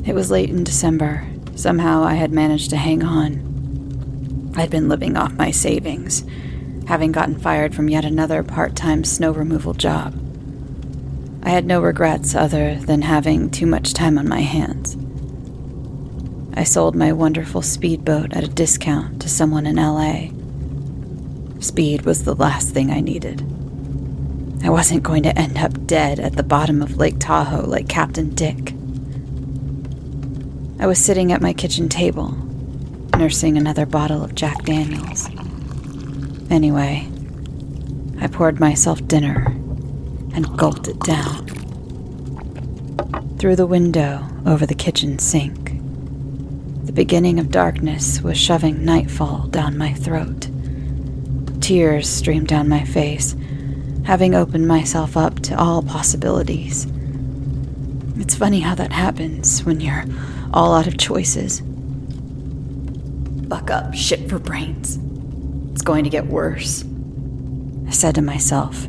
[0.06, 1.26] It was late in December.
[1.56, 4.52] Somehow I had managed to hang on.
[4.54, 6.24] I'd been living off my savings,
[6.86, 10.14] having gotten fired from yet another part time snow removal job.
[11.42, 14.96] I had no regrets other than having too much time on my hands.
[16.54, 20.28] I sold my wonderful speedboat at a discount to someone in LA.
[21.60, 23.40] Speed was the last thing I needed.
[24.62, 28.34] I wasn't going to end up dead at the bottom of Lake Tahoe like Captain
[28.34, 28.74] Dick.
[30.78, 32.32] I was sitting at my kitchen table,
[33.16, 35.30] nursing another bottle of Jack Daniels.
[36.50, 37.08] Anyway,
[38.20, 39.56] I poured myself dinner
[40.34, 41.46] and gulped it down.
[43.38, 45.72] Through the window over the kitchen sink,
[46.84, 50.48] the beginning of darkness was shoving nightfall down my throat.
[51.60, 53.34] Tears streamed down my face,
[54.04, 56.86] having opened myself up to all possibilities.
[58.18, 60.04] It's funny how that happens when you're
[60.52, 61.62] all out of choices.
[63.48, 64.98] Buck up, shit for brains.
[65.72, 66.84] It's going to get worse,
[67.86, 68.86] I said to myself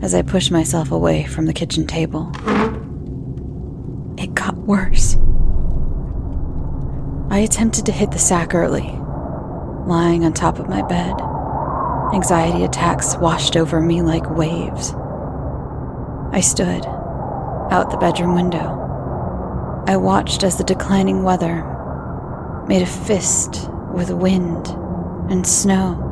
[0.00, 2.30] as I pushed myself away from the kitchen table.
[4.16, 5.16] It got worse.
[7.30, 8.90] I attempted to hit the sack early,
[9.86, 11.14] lying on top of my bed.
[12.14, 14.94] Anxiety attacks washed over me like waves.
[16.32, 16.86] I stood
[17.70, 18.74] out the bedroom window.
[19.86, 21.64] I watched as the declining weather
[22.66, 24.68] made a fist with wind
[25.30, 26.07] and snow.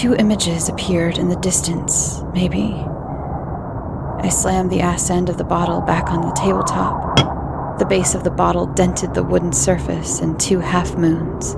[0.00, 2.72] Two images appeared in the distance, maybe.
[2.72, 7.78] I slammed the ass end of the bottle back on the tabletop.
[7.78, 11.54] The base of the bottle dented the wooden surface in two half moons.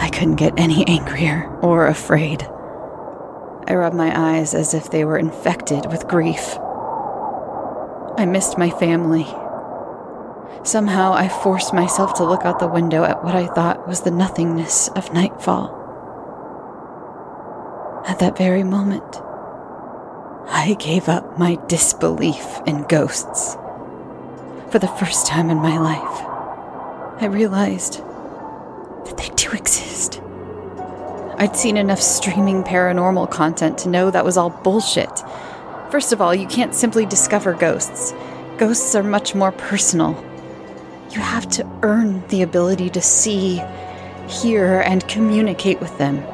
[0.00, 2.44] I couldn't get any angrier or afraid.
[3.66, 6.56] I rubbed my eyes as if they were infected with grief.
[8.18, 9.26] I missed my family.
[10.62, 14.12] Somehow I forced myself to look out the window at what I thought was the
[14.12, 15.81] nothingness of nightfall.
[18.22, 19.20] At that very moment,
[20.46, 23.56] I gave up my disbelief in ghosts.
[24.70, 27.94] For the first time in my life, I realized
[29.06, 30.20] that they do exist.
[31.36, 35.10] I'd seen enough streaming paranormal content to know that was all bullshit.
[35.90, 38.14] First of all, you can't simply discover ghosts.
[38.56, 40.12] Ghosts are much more personal.
[41.10, 43.60] You have to earn the ability to see,
[44.28, 46.24] hear, and communicate with them.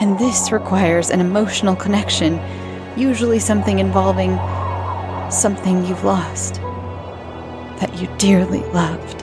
[0.00, 2.40] And this requires an emotional connection,
[2.96, 4.38] usually something involving
[5.30, 6.54] something you've lost
[7.80, 9.22] that you dearly loved.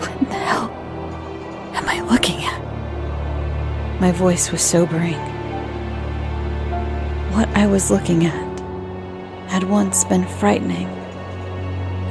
[0.00, 0.70] What the hell
[1.74, 4.00] am I looking at?
[4.00, 5.14] My voice was sobering.
[7.34, 8.60] What I was looking at
[9.50, 10.86] had once been frightening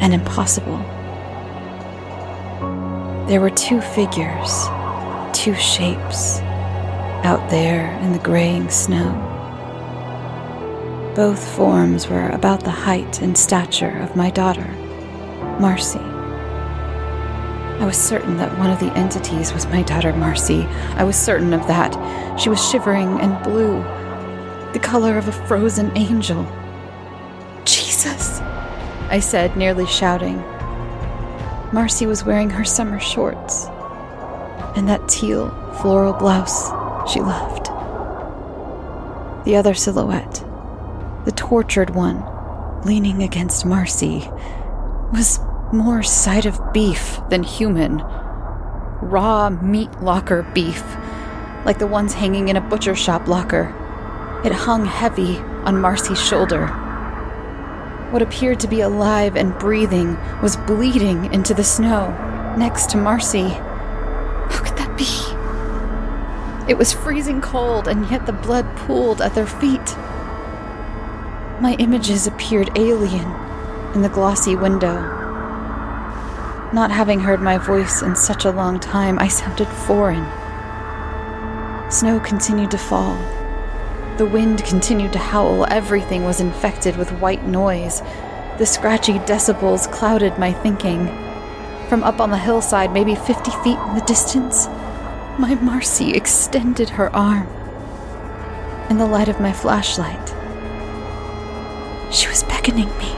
[0.02, 0.78] and impossible.
[3.28, 4.68] There were two figures,
[5.34, 6.40] two shapes,
[7.26, 9.12] out there in the graying snow.
[11.16, 14.68] Both forms were about the height and stature of my daughter,
[15.60, 15.98] Marcy.
[15.98, 20.66] I was certain that one of the entities was my daughter Marcy.
[20.98, 22.40] I was certain of that.
[22.40, 23.82] She was shivering and blue,
[24.74, 26.44] the color of a frozen angel.
[27.66, 28.40] Jesus,
[29.10, 30.38] I said, nearly shouting.
[31.74, 33.66] Marcy was wearing her summer shorts
[34.76, 35.50] and that teal
[35.82, 37.68] floral blouse she loved.
[39.46, 40.44] The other silhouette,
[41.26, 42.24] the tortured one,
[42.84, 44.30] leaning against Marcy,
[45.14, 45.40] was
[45.72, 48.00] more side of beef than human.
[49.02, 50.84] Raw meat locker beef,
[51.66, 53.74] like the ones hanging in a butcher shop locker.
[54.44, 56.68] It hung heavy on Marcy's shoulder.
[58.12, 62.10] What appeared to be alive and breathing was bleeding into the snow
[62.58, 63.58] next to Marcy.
[66.68, 69.96] It was freezing cold, and yet the blood pooled at their feet.
[71.62, 73.32] My images appeared alien
[73.94, 74.96] in the glossy window.
[76.74, 80.26] Not having heard my voice in such a long time, I sounded foreign.
[81.92, 83.16] Snow continued to fall.
[84.18, 85.66] The wind continued to howl.
[85.70, 88.02] Everything was infected with white noise.
[88.58, 91.08] The scratchy decibels clouded my thinking.
[91.90, 94.68] From up on the hillside, maybe 50 feet in the distance,
[95.38, 97.48] my Marcy extended her arm.
[98.90, 100.30] In the light of my flashlight,
[102.14, 103.16] she was beckoning me.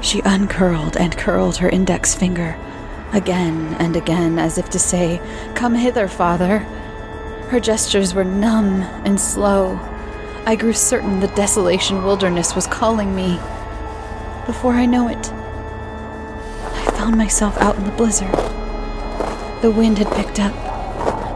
[0.00, 2.56] She uncurled and curled her index finger
[3.12, 5.20] again and again as if to say,
[5.54, 6.58] Come hither, father.
[7.50, 9.78] Her gestures were numb and slow.
[10.46, 13.36] I grew certain the desolation wilderness was calling me.
[14.46, 15.32] Before I know it,
[16.72, 18.57] I found myself out in the blizzard.
[19.60, 20.54] The wind had picked up.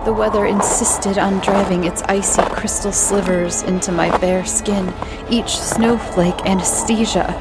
[0.04, 4.94] The weather insisted on driving its icy crystal slivers into my bare skin,
[5.28, 7.34] each snowflake anesthesia.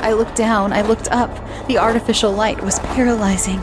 [0.00, 1.36] I looked down, I looked up.
[1.66, 3.60] The artificial light was paralyzing.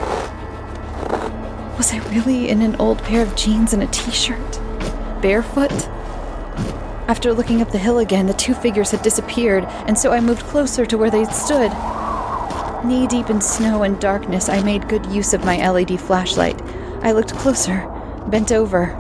[1.78, 4.60] Was I really in an old pair of jeans and a t shirt?
[5.22, 5.88] Barefoot?
[7.08, 10.44] After looking up the hill again, the two figures had disappeared, and so I moved
[10.44, 11.72] closer to where they'd stood.
[12.84, 16.62] Knee deep in snow and darkness, I made good use of my LED flashlight.
[17.04, 17.86] I looked closer,
[18.28, 18.96] bent over.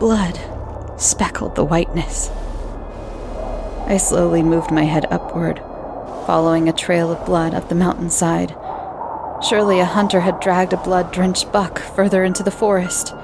[0.00, 0.40] Blood
[1.00, 2.30] speckled the whiteness.
[3.86, 5.58] I slowly moved my head upward,
[6.26, 8.56] following a trail of blood up the mountainside.
[9.48, 13.14] Surely a hunter had dragged a blood drenched buck further into the forest.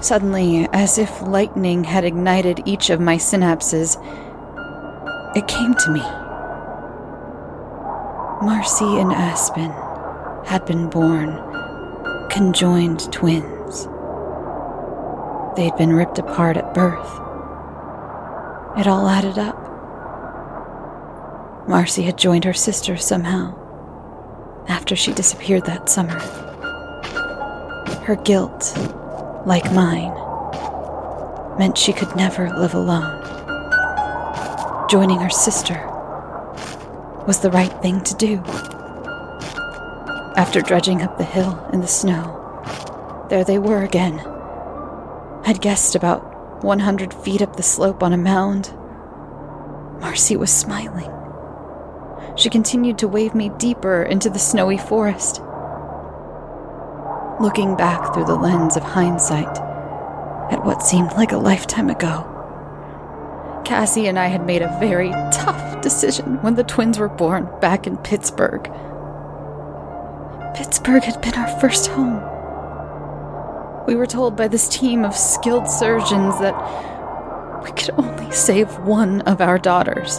[0.00, 3.96] Suddenly, as if lightning had ignited each of my synapses,
[5.36, 6.02] it came to me.
[8.46, 9.72] Marcy and Aspen
[10.44, 11.36] had been born
[12.30, 13.86] conjoined twins.
[15.56, 17.10] They'd been ripped apart at birth.
[18.78, 19.58] It all added up.
[21.68, 23.52] Marcy had joined her sister somehow
[24.68, 26.20] after she disappeared that summer.
[28.04, 28.74] Her guilt,
[29.44, 30.14] like mine,
[31.58, 33.24] meant she could never live alone.
[34.88, 35.95] Joining her sister
[37.26, 38.36] was the right thing to do.
[40.36, 44.20] After dredging up the hill in the snow, there they were again.
[45.44, 48.72] I'd guessed about 100 feet up the slope on a mound.
[50.00, 51.12] Marcy was smiling.
[52.36, 55.40] She continued to wave me deeper into the snowy forest.
[57.40, 59.58] Looking back through the lens of hindsight
[60.52, 62.32] at what seemed like a lifetime ago,
[63.64, 65.10] Cassie and I had made a very
[65.86, 68.64] decision when the twins were born back in Pittsburgh.
[70.56, 72.16] Pittsburgh had been our first home.
[73.86, 76.56] We were told by this team of skilled surgeons that
[77.62, 80.18] we could only save one of our daughters.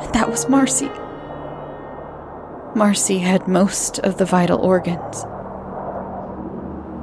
[0.00, 0.90] And that was Marcy.
[2.76, 5.24] Marcy had most of the vital organs.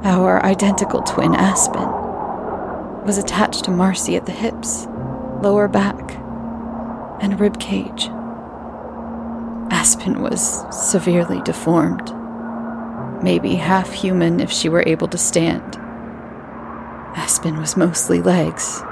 [0.02, 1.90] Our identical twin Aspen
[3.04, 4.86] was attached to Marcy at the hips,
[5.42, 6.25] lower back,
[7.20, 8.08] and rib cage.
[9.70, 12.12] Aspen was severely deformed.
[13.22, 15.76] Maybe half human if she were able to stand.
[17.16, 18.82] Aspen was mostly legs.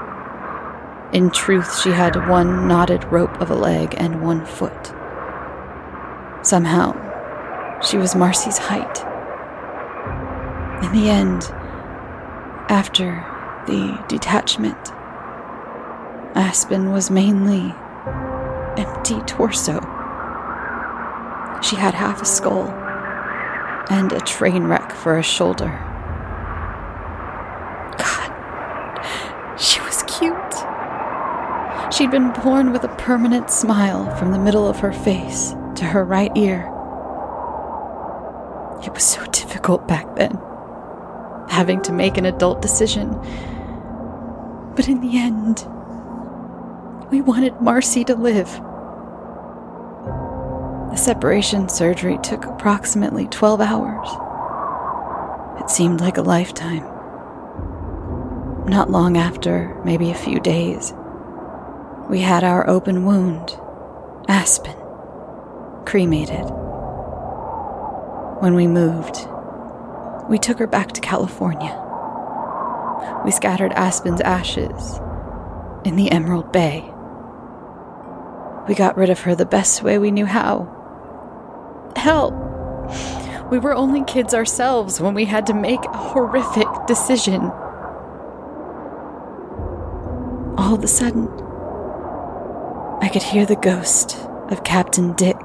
[1.13, 4.93] In truth, she had one knotted rope of a leg and one foot.
[6.41, 6.93] Somehow,
[7.81, 8.99] she was Marcy's height.
[10.83, 11.43] In the end,
[12.69, 13.23] after
[13.67, 14.91] the detachment,
[16.35, 17.73] Aspen was mainly
[19.05, 19.79] empty torso.
[21.61, 22.67] She had half a skull
[23.89, 25.69] and a train wreck for a shoulder.
[27.97, 30.33] God, she was cute.
[31.93, 36.03] She'd been born with a permanent smile from the middle of her face to her
[36.03, 36.71] right ear.
[38.83, 40.39] It was so difficult back then,
[41.49, 43.11] having to make an adult decision.
[44.75, 45.65] But in the end,
[47.11, 48.59] we wanted Marcy to live.
[50.95, 54.07] The separation surgery took approximately 12 hours.
[55.61, 56.85] It seemed like a lifetime.
[58.65, 60.93] Not long after, maybe a few days,
[62.09, 63.59] we had our open wound,
[64.29, 64.77] Aspen,
[65.85, 66.45] cremated.
[68.39, 69.27] When we moved,
[70.29, 71.77] we took her back to California.
[73.25, 75.01] We scattered Aspen's ashes
[75.83, 76.89] in the Emerald Bay.
[78.69, 80.74] We got rid of her the best way we knew how
[81.95, 82.31] Hell,
[83.51, 87.41] we were only kids ourselves when we had to make a horrific decision.
[90.57, 91.27] All of a sudden,
[93.01, 94.17] I could hear the ghost
[94.49, 95.37] of Captain Dick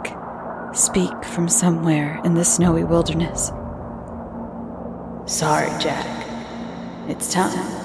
[0.73, 3.51] speak from somewhere in the snowy wilderness.
[5.27, 6.27] Sorry, Jack.
[7.09, 7.81] It's time.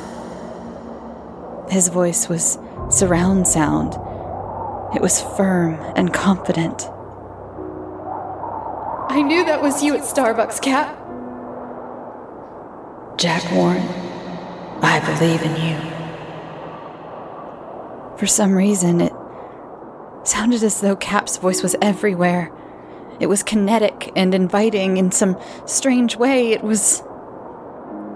[1.70, 2.60] His voice was
[2.90, 3.94] surround sound.
[4.96, 6.90] It was firm and confident.
[9.16, 10.90] I knew that was you at Starbucks, Cap.
[13.18, 13.88] Jack Warren,
[14.82, 15.78] I believe in you.
[18.18, 19.14] For some reason, it
[20.26, 22.52] sounded as though Cap's voice was everywhere.
[23.22, 26.52] It was kinetic and inviting in some strange way.
[26.52, 27.02] It was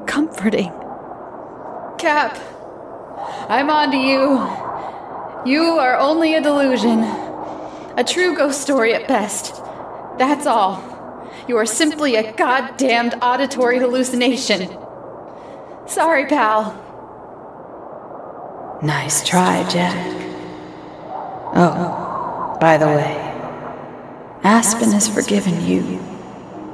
[0.06, 0.74] comforting.
[1.98, 2.38] Cap,
[3.48, 5.50] I'm on to you.
[5.50, 7.04] You are only a delusion,
[7.96, 9.64] a true ghost story at best.
[10.18, 10.89] That's all.
[11.50, 14.70] You are simply a goddamned auditory hallucination.
[15.88, 16.76] Sorry, pal.
[18.84, 19.98] Nice try, Jack.
[21.56, 23.16] Oh, By the way,
[24.44, 26.00] Aspen has forgiven you.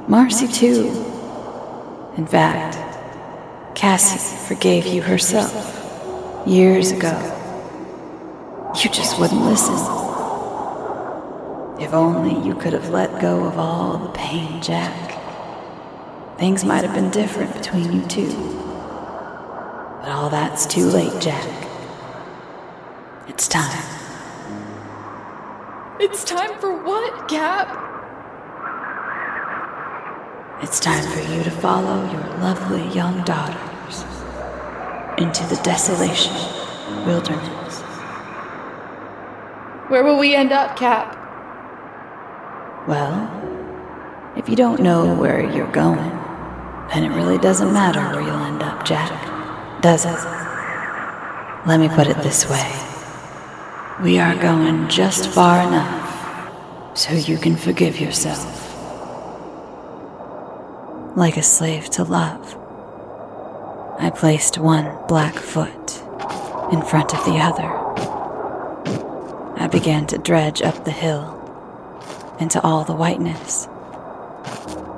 [0.08, 0.88] Marcy, too.
[2.18, 2.76] In fact,
[3.74, 5.54] Cassie forgave you herself
[6.46, 7.16] years ago.
[8.74, 10.05] You just wouldn't listen.
[11.78, 15.12] If only you could have let go of all the pain, Jack.
[16.38, 18.28] Things might have been different between you two.
[20.00, 21.46] But all that's too late, Jack.
[23.28, 23.84] It's time.
[26.00, 27.68] It's time for what, Cap?
[30.62, 34.04] It's time for you to follow your lovely young daughters
[35.18, 36.34] into the desolation
[37.04, 37.80] wilderness.
[39.88, 41.25] Where will we end up, Cap?
[42.86, 46.10] Well, if you don't know where you're going,
[46.90, 49.10] then it really doesn't matter where you'll end up, Jack,
[49.82, 50.18] does it?
[51.66, 52.86] Let me put it this way
[54.02, 58.62] we are going just far enough so you can forgive yourself.
[61.16, 62.56] Like a slave to love,
[63.98, 66.02] I placed one black foot
[66.70, 67.72] in front of the other.
[69.58, 71.35] I began to dredge up the hill
[72.38, 73.66] into all the whiteness.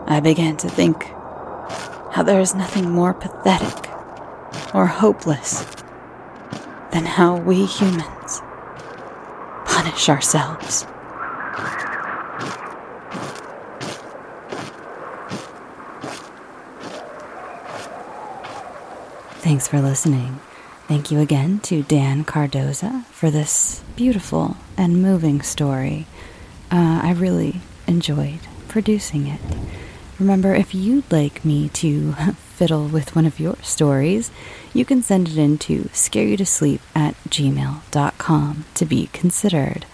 [0.07, 1.05] I began to think
[2.13, 3.91] how there is nothing more pathetic
[4.75, 5.65] or hopeless
[6.93, 8.41] than how we humans
[9.67, 10.87] punish ourselves.
[19.41, 20.41] Thanks for listening.
[20.89, 26.07] Thank you again to Dan Cardoza for this beautiful and moving story.
[26.71, 29.41] Uh, I really enjoyed producing it.
[30.19, 34.31] Remember, if you'd like me to fiddle with one of your stories,
[34.75, 39.87] you can send it in to scareyoutosleep at gmail.com to be considered.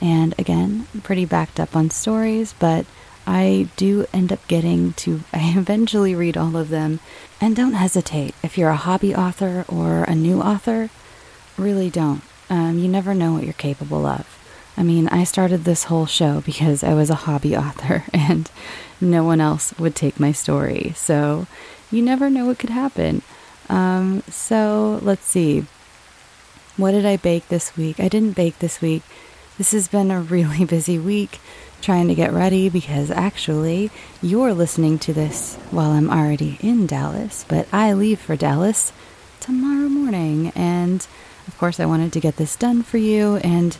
[0.00, 2.84] And again, pretty backed up on stories, but
[3.26, 7.00] I do end up getting to, I eventually read all of them.
[7.40, 8.34] And don't hesitate.
[8.42, 10.90] If you're a hobby author or a new author,
[11.56, 12.22] really don't.
[12.50, 14.43] Um, you never know what you're capable of.
[14.76, 18.50] I mean, I started this whole show because I was a hobby author and
[19.00, 20.92] no one else would take my story.
[20.96, 21.46] So
[21.90, 23.22] you never know what could happen.
[23.68, 25.64] Um, so let's see.
[26.76, 28.00] What did I bake this week?
[28.00, 29.02] I didn't bake this week.
[29.58, 31.38] This has been a really busy week
[31.80, 33.90] trying to get ready because actually
[34.22, 38.92] you're listening to this while I'm already in Dallas, but I leave for Dallas
[39.38, 40.50] tomorrow morning.
[40.56, 41.06] And
[41.46, 43.36] of course, I wanted to get this done for you.
[43.36, 43.76] And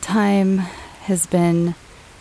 [0.00, 0.58] time
[1.08, 1.74] has been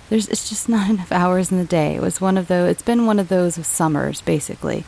[0.09, 1.95] there's it's just not enough hours in the day.
[1.95, 4.85] It was one of those it's been one of those summers basically.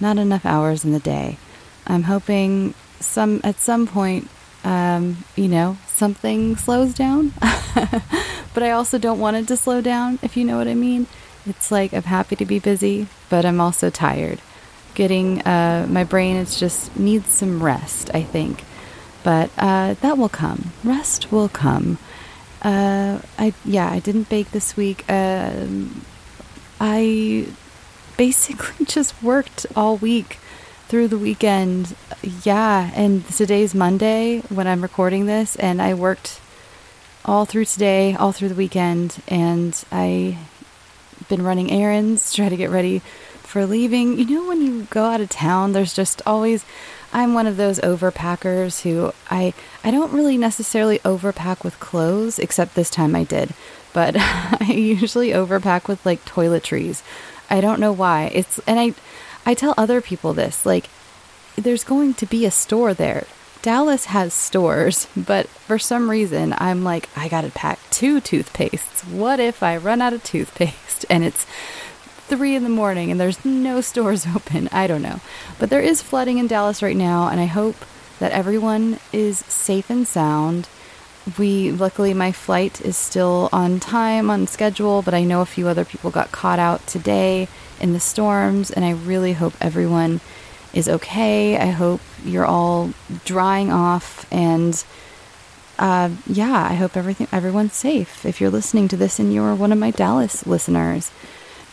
[0.00, 1.38] Not enough hours in the day.
[1.86, 4.28] I'm hoping some at some point
[4.64, 7.34] um, you know, something slows down.
[8.54, 11.06] but I also don't want it to slow down, if you know what I mean.
[11.46, 14.40] It's like I'm happy to be busy, but I'm also tired.
[14.94, 18.64] Getting uh, my brain is just needs some rest, I think.
[19.22, 20.72] But uh, that will come.
[20.82, 21.98] Rest will come.
[22.64, 25.04] Uh, I yeah, I didn't bake this week.
[25.08, 26.04] Um,
[26.80, 27.46] I
[28.16, 30.38] basically just worked all week
[30.88, 31.94] through the weekend.
[32.42, 36.40] Yeah, and today's Monday when I'm recording this, and I worked
[37.26, 40.38] all through today, all through the weekend, and I
[41.28, 43.00] been running errands, try to get ready
[43.42, 44.18] for leaving.
[44.18, 46.64] You know when you go out of town, there's just always
[47.14, 49.54] I'm one of those overpackers who I
[49.84, 53.54] I don't really necessarily overpack with clothes, except this time I did.
[53.92, 57.02] But I usually overpack with like toiletries.
[57.48, 58.32] I don't know why.
[58.34, 58.94] It's and I
[59.46, 60.90] I tell other people this like
[61.54, 63.26] there's going to be a store there.
[63.62, 69.08] Dallas has stores, but for some reason I'm like I got to pack two toothpastes.
[69.08, 71.46] What if I run out of toothpaste and it's
[72.26, 74.68] three in the morning and there's no stores open.
[74.72, 75.20] I don't know.
[75.58, 77.76] But there is flooding in Dallas right now, and I hope
[78.18, 80.68] that everyone is safe and sound.
[81.38, 85.68] We, luckily, my flight is still on time, on schedule, but I know a few
[85.68, 87.48] other people got caught out today
[87.80, 90.20] in the storms, and I really hope everyone
[90.74, 91.56] is okay.
[91.56, 92.90] I hope you're all
[93.24, 94.84] drying off and
[95.78, 98.24] uh, yeah, I hope everything everyone's safe.
[98.24, 101.10] If you're listening to this and you're one of my Dallas listeners,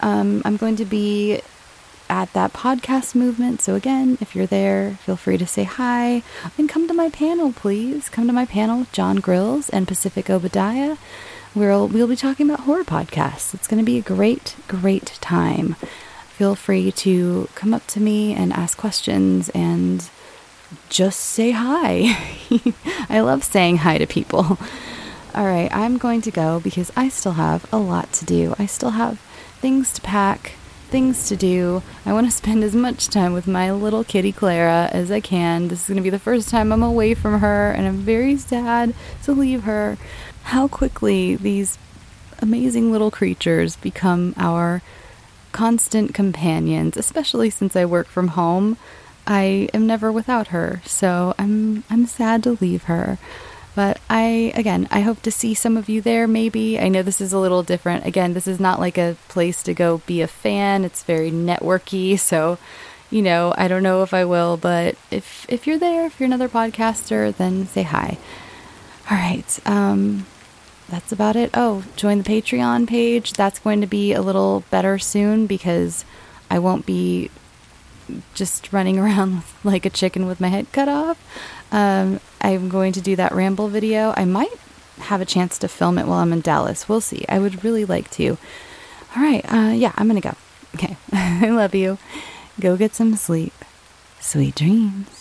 [0.01, 1.41] um, I'm going to be
[2.09, 3.61] at that podcast movement.
[3.61, 6.23] So, again, if you're there, feel free to say hi
[6.57, 8.09] and come to my panel, please.
[8.09, 10.97] Come to my panel John Grills and Pacific Obadiah.
[11.55, 13.53] We'll, we'll be talking about horror podcasts.
[13.53, 15.75] It's going to be a great, great time.
[16.29, 20.09] Feel free to come up to me and ask questions and
[20.89, 22.17] just say hi.
[23.09, 24.57] I love saying hi to people.
[25.33, 28.53] All right, I'm going to go because I still have a lot to do.
[28.59, 29.21] I still have
[29.61, 30.53] things to pack,
[30.89, 31.83] things to do.
[32.05, 35.67] I want to spend as much time with my little kitty Clara as I can.
[35.67, 38.35] This is going to be the first time I'm away from her, and I'm very
[38.37, 38.93] sad
[39.23, 39.97] to leave her.
[40.43, 41.77] How quickly these
[42.39, 44.81] amazing little creatures become our
[45.51, 48.77] constant companions, especially since I work from home.
[49.27, 53.19] I am never without her, so I'm I'm sad to leave her.
[53.73, 56.79] But I again, I hope to see some of you there maybe.
[56.79, 58.05] I know this is a little different.
[58.05, 60.83] Again, this is not like a place to go be a fan.
[60.83, 62.57] It's very networky, so
[63.09, 66.27] you know, I don't know if I will, but if if you're there, if you're
[66.27, 68.17] another podcaster, then say hi.
[69.09, 69.59] All right.
[69.65, 70.25] Um
[70.91, 71.49] that's about it.
[71.53, 73.33] Oh, join the Patreon page.
[73.33, 76.03] That's going to be a little better soon because
[76.49, 77.31] I won't be
[78.33, 81.17] just running around like a chicken with my head cut off.
[81.71, 84.13] Um, I'm going to do that ramble video.
[84.17, 84.53] I might
[84.99, 86.89] have a chance to film it while I'm in Dallas.
[86.89, 87.25] We'll see.
[87.29, 88.37] I would really like to.
[89.15, 89.43] All right.
[89.51, 90.35] Uh, yeah, I'm going to go.
[90.75, 90.97] Okay.
[91.11, 91.97] I love you.
[92.59, 93.53] Go get some sleep.
[94.19, 95.20] Sweet dreams.